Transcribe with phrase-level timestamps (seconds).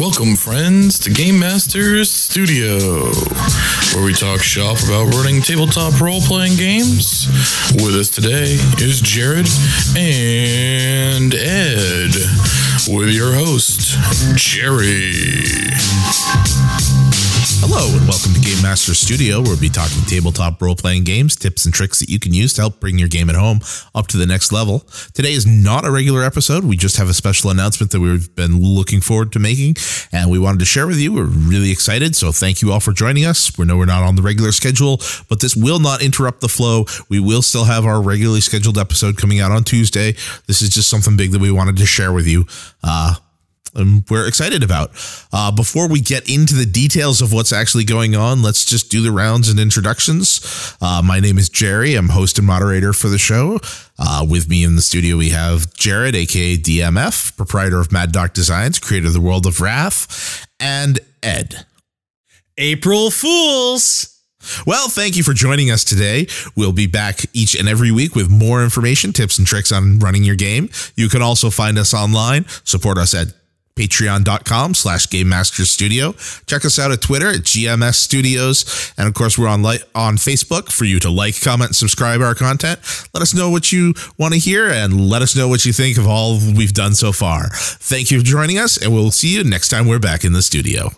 [0.00, 2.78] Welcome, friends, to Game Masters Studio,
[3.94, 7.26] where we talk shop about running tabletop role playing games.
[7.82, 9.48] With us today is Jared
[9.96, 12.14] and Ed,
[12.88, 13.98] with your host,
[14.36, 15.12] Jerry.
[17.80, 21.36] Hello, and welcome to Game Master Studio, where we'll be talking tabletop role playing games,
[21.36, 23.60] tips and tricks that you can use to help bring your game at home
[23.94, 24.80] up to the next level.
[25.14, 26.64] Today is not a regular episode.
[26.64, 29.76] We just have a special announcement that we've been looking forward to making,
[30.10, 31.12] and we wanted to share with you.
[31.12, 33.56] We're really excited, so thank you all for joining us.
[33.56, 36.86] We know we're not on the regular schedule, but this will not interrupt the flow.
[37.08, 40.16] We will still have our regularly scheduled episode coming out on Tuesday.
[40.48, 42.44] This is just something big that we wanted to share with you.
[42.82, 43.14] Uh,
[43.78, 44.90] and we're excited about.
[45.32, 49.00] Uh, before we get into the details of what's actually going on, let's just do
[49.00, 50.76] the rounds and introductions.
[50.80, 51.94] Uh, my name is Jerry.
[51.94, 53.58] I'm host and moderator for the show.
[53.98, 58.34] Uh, with me in the studio, we have Jared, aka DMF, proprietor of Mad Doc
[58.34, 61.66] Designs, creator of the World of Wrath, and Ed.
[62.56, 64.18] April Fools!
[64.66, 66.26] Well, thank you for joining us today.
[66.56, 70.24] We'll be back each and every week with more information, tips, and tricks on running
[70.24, 70.70] your game.
[70.94, 72.46] You can also find us online.
[72.64, 73.28] Support us at
[73.78, 76.12] patreon.com slash game studio.
[76.46, 78.92] Check us out at twitter at gms studios.
[78.98, 82.34] And of course we're on li- on facebook for you to like comment subscribe our
[82.34, 82.80] content.
[83.14, 85.96] Let us know what you want to hear and let us know what you think
[85.98, 87.48] of all we've done so far.
[87.52, 90.42] Thank you for joining us and we'll see you next time we're back in the
[90.42, 90.90] studio